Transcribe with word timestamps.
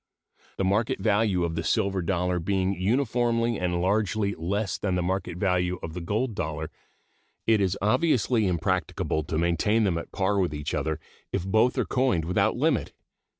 The 0.57 0.63
market 0.63 0.99
value 0.99 1.43
of 1.43 1.53
the 1.53 1.63
silver 1.63 2.01
dollar 2.01 2.39
being 2.39 2.73
uniformly 2.73 3.59
and 3.59 3.79
largely 3.83 4.33
less 4.33 4.79
than 4.79 4.95
the 4.95 5.03
market 5.03 5.37
value 5.37 5.77
of 5.83 5.93
the 5.93 6.01
gold 6.01 6.33
dollar, 6.33 6.71
it 7.45 7.61
is 7.61 7.77
obviously 7.83 8.47
impracticable 8.47 9.21
to 9.25 9.37
maintain 9.37 9.83
them 9.83 9.99
at 9.99 10.11
par 10.11 10.39
with 10.39 10.55
each 10.55 10.73
other 10.73 10.99
if 11.31 11.45
both 11.45 11.77
are 11.77 11.85
coined 11.85 12.25
without 12.25 12.57
limit. 12.57 12.93